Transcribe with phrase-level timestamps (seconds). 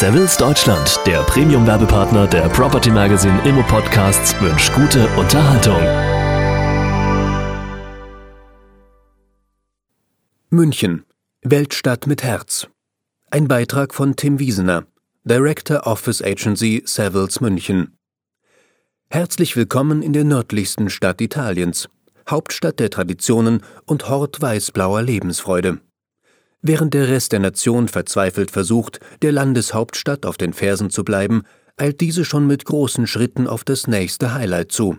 [0.00, 5.76] Savills Deutschland, der Premium-Werbepartner der Property Magazine Immo Podcasts, wünscht gute Unterhaltung.
[10.48, 11.04] München,
[11.42, 12.66] Weltstadt mit Herz.
[13.30, 14.86] Ein Beitrag von Tim Wiesener,
[15.24, 17.98] Director Office Agency Savills München.
[19.10, 21.90] Herzlich willkommen in der nördlichsten Stadt Italiens,
[22.26, 25.82] Hauptstadt der Traditionen und Hort weißblauer Lebensfreude.
[26.62, 31.42] Während der Rest der Nation verzweifelt versucht, der Landeshauptstadt auf den Fersen zu bleiben,
[31.78, 34.98] eilt diese schon mit großen Schritten auf das nächste Highlight zu.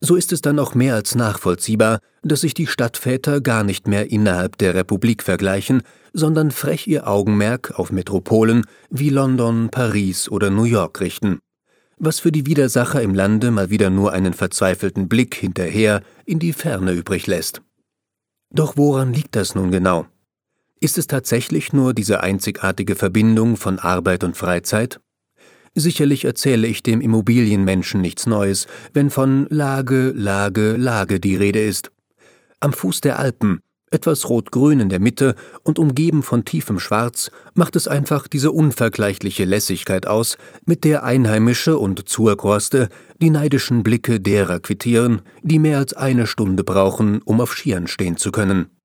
[0.00, 4.10] So ist es dann auch mehr als nachvollziehbar, dass sich die Stadtväter gar nicht mehr
[4.10, 5.82] innerhalb der Republik vergleichen,
[6.12, 11.40] sondern frech ihr Augenmerk auf Metropolen wie London, Paris oder New York richten.
[11.96, 16.52] Was für die Widersacher im Lande mal wieder nur einen verzweifelten Blick hinterher in die
[16.52, 17.60] Ferne übrig lässt.
[18.50, 20.06] Doch woran liegt das nun genau?
[20.80, 25.00] Ist es tatsächlich nur diese einzigartige Verbindung von Arbeit und Freizeit?
[25.74, 31.90] Sicherlich erzähle ich dem Immobilienmenschen nichts Neues, wenn von Lage, Lage, Lage die Rede ist.
[32.60, 35.34] Am Fuß der Alpen, etwas rot-grün in der Mitte
[35.64, 41.76] und umgeben von tiefem Schwarz, macht es einfach diese unvergleichliche Lässigkeit aus, mit der Einheimische
[41.78, 42.88] und Zurgroste
[43.20, 48.16] die neidischen Blicke derer quittieren, die mehr als eine Stunde brauchen, um auf Skiern stehen
[48.16, 48.77] zu können.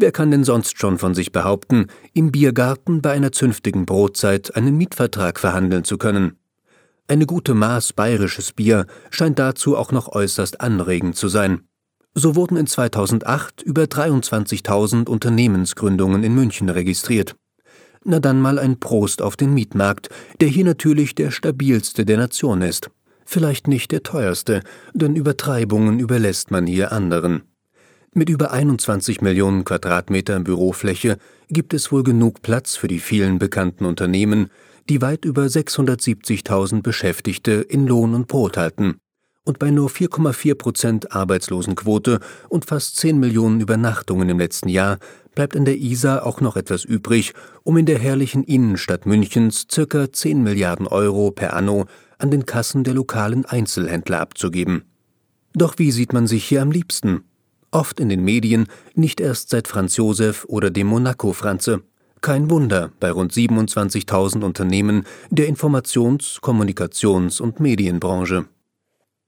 [0.00, 4.78] Wer kann denn sonst schon von sich behaupten, im Biergarten bei einer zünftigen Brotzeit einen
[4.78, 6.38] Mietvertrag verhandeln zu können?
[7.06, 11.68] Eine gute Maß bayerisches Bier scheint dazu auch noch äußerst anregend zu sein.
[12.14, 17.36] So wurden in 2008 über 23.000 Unternehmensgründungen in München registriert.
[18.02, 20.08] Na dann mal ein Prost auf den Mietmarkt,
[20.40, 22.90] der hier natürlich der stabilste der Nation ist.
[23.26, 24.62] Vielleicht nicht der teuerste,
[24.94, 27.42] denn Übertreibungen überlässt man hier anderen.
[28.12, 31.16] Mit über 21 Millionen Quadratmetern Bürofläche
[31.48, 34.50] gibt es wohl genug Platz für die vielen bekannten Unternehmen,
[34.88, 38.96] die weit über 670.000 Beschäftigte in Lohn und Brot halten.
[39.44, 42.18] Und bei nur 4,4 Prozent Arbeitslosenquote
[42.48, 44.98] und fast 10 Millionen Übernachtungen im letzten Jahr
[45.36, 47.32] bleibt an der Isar auch noch etwas übrig,
[47.62, 51.86] um in der herrlichen Innenstadt Münchens circa 10 Milliarden Euro per anno
[52.18, 54.82] an den Kassen der lokalen Einzelhändler abzugeben.
[55.54, 57.22] Doch wie sieht man sich hier am liebsten?
[57.70, 61.82] Oft in den Medien, nicht erst seit Franz Josef oder dem Monaco-Franze.
[62.20, 68.46] Kein Wunder bei rund 27.000 Unternehmen der Informations-, Kommunikations- und Medienbranche.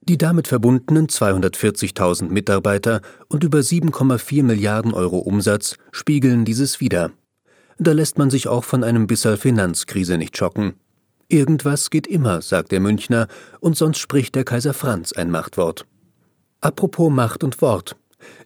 [0.00, 7.10] Die damit verbundenen 240.000 Mitarbeiter und über 7,4 Milliarden Euro Umsatz spiegeln dieses wider.
[7.78, 10.74] Da lässt man sich auch von einem Bisserl Finanzkrise nicht schocken.
[11.28, 13.28] Irgendwas geht immer, sagt der Münchner,
[13.60, 15.84] und sonst spricht der Kaiser Franz ein Machtwort.
[16.62, 17.96] Apropos Macht und Wort.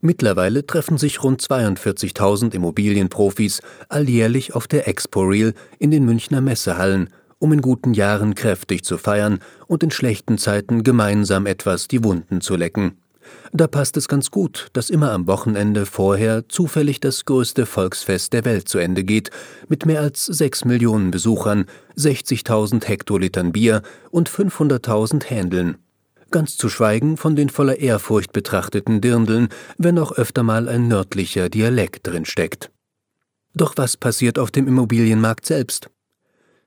[0.00, 7.10] Mittlerweile treffen sich rund 42.000 Immobilienprofis alljährlich auf der Expo Real in den Münchner Messehallen,
[7.38, 12.40] um in guten Jahren kräftig zu feiern und in schlechten Zeiten gemeinsam etwas die Wunden
[12.40, 12.96] zu lecken.
[13.52, 18.44] Da passt es ganz gut, dass immer am Wochenende vorher zufällig das größte Volksfest der
[18.44, 19.30] Welt zu Ende geht,
[19.68, 21.66] mit mehr als sechs Millionen Besuchern,
[21.96, 25.76] 60.000 Hektolitern Bier und 500.000 Händeln
[26.30, 29.48] ganz zu schweigen von den voller Ehrfurcht betrachteten Dirndeln,
[29.78, 32.70] wenn auch öfter mal ein nördlicher Dialekt drin steckt.
[33.54, 35.90] Doch was passiert auf dem Immobilienmarkt selbst?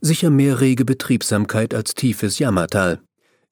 [0.00, 3.00] Sicher mehr rege Betriebsamkeit als tiefes Jammertal.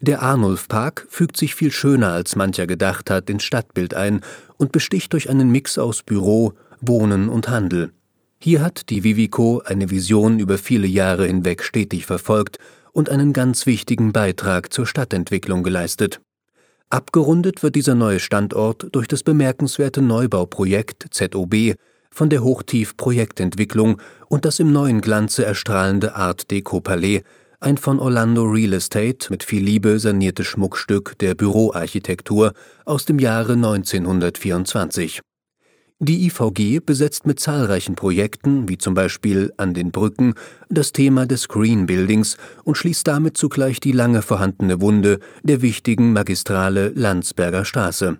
[0.00, 4.20] Der Arnulf-Park fügt sich viel schöner als mancher gedacht hat ins Stadtbild ein
[4.56, 7.92] und besticht durch einen Mix aus Büro, Wohnen und Handel.
[8.40, 12.58] Hier hat die Vivico eine Vision über viele Jahre hinweg stetig verfolgt
[12.92, 16.20] und einen ganz wichtigen Beitrag zur Stadtentwicklung geleistet.
[16.90, 21.74] Abgerundet wird dieser neue Standort durch das bemerkenswerte Neubauprojekt ZOB
[22.10, 27.22] von der Hochtief-Projektentwicklung und das im neuen Glanze erstrahlende Art Deco Palais,
[27.60, 32.52] ein von Orlando Real Estate mit viel Liebe saniertes Schmuckstück der Büroarchitektur
[32.84, 35.22] aus dem Jahre 1924.
[36.04, 40.34] Die IVG besetzt mit zahlreichen Projekten, wie zum Beispiel an den Brücken,
[40.68, 46.12] das Thema des Green Buildings und schließt damit zugleich die lange vorhandene Wunde der wichtigen
[46.12, 48.18] Magistrale Landsberger Straße.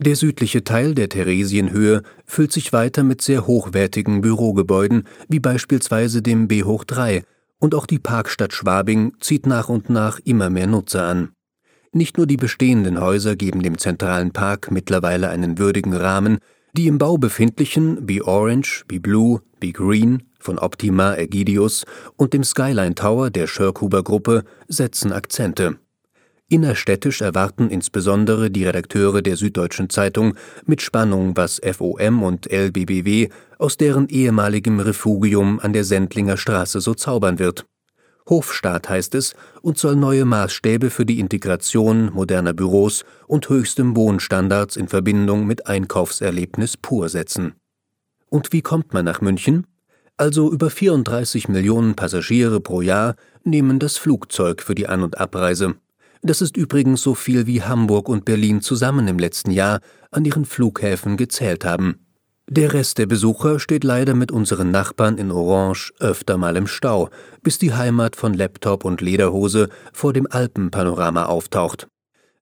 [0.00, 6.48] Der südliche Teil der Theresienhöhe füllt sich weiter mit sehr hochwertigen Bürogebäuden, wie beispielsweise dem
[6.48, 7.22] B hoch 3,
[7.60, 11.28] und auch die Parkstadt Schwabing zieht nach und nach immer mehr Nutzer an.
[11.92, 16.38] Nicht nur die bestehenden Häuser geben dem zentralen Park mittlerweile einen würdigen Rahmen,
[16.76, 21.84] die im Bau befindlichen Be Orange, Be Blue, Be Green von Optima Egidius
[22.16, 25.78] und dem Skyline Tower der Schörkhuber Gruppe setzen Akzente.
[26.48, 30.34] Innerstädtisch erwarten insbesondere die Redakteure der Süddeutschen Zeitung
[30.66, 33.28] mit Spannung, was FOM und LBBW
[33.58, 37.66] aus deren ehemaligem Refugium an der Sendlinger Straße so zaubern wird.
[38.28, 44.76] Hofstaat heißt es und soll neue Maßstäbe für die Integration moderner Büros und höchstem Wohnstandards
[44.76, 47.54] in Verbindung mit Einkaufserlebnis pur setzen.
[48.28, 49.66] Und wie kommt man nach München?
[50.16, 55.74] Also über 34 Millionen Passagiere pro Jahr nehmen das Flugzeug für die An- und Abreise.
[56.22, 59.80] Das ist übrigens so viel wie Hamburg und Berlin zusammen im letzten Jahr
[60.12, 62.01] an ihren Flughäfen gezählt haben.
[62.48, 67.08] Der Rest der Besucher steht leider mit unseren Nachbarn in Orange öfter mal im Stau,
[67.42, 71.88] bis die Heimat von Laptop und Lederhose vor dem Alpenpanorama auftaucht.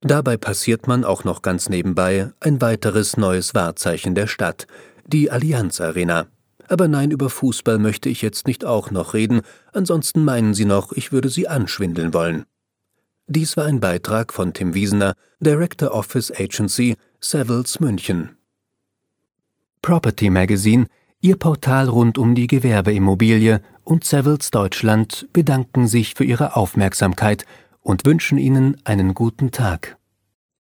[0.00, 4.66] Dabei passiert man auch noch ganz nebenbei ein weiteres neues Wahrzeichen der Stadt,
[5.06, 6.26] die Allianz Arena.
[6.68, 9.42] Aber nein, über Fußball möchte ich jetzt nicht auch noch reden,
[9.72, 12.44] ansonsten meinen Sie noch, ich würde Sie anschwindeln wollen.
[13.26, 18.39] Dies war ein Beitrag von Tim Wiesener, Director Office Agency, Savills München.
[19.90, 20.86] Property Magazine,
[21.20, 27.44] Ihr Portal rund um die Gewerbeimmobilie und Savills Deutschland bedanken sich für Ihre Aufmerksamkeit
[27.82, 29.96] und wünschen Ihnen einen guten Tag.